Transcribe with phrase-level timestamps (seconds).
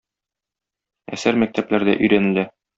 [1.19, 2.51] Әсәр мәктәпләрдә өйрәнелә.